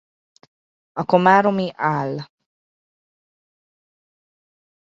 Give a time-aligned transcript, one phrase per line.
[0.99, 2.25] A komáromi áll.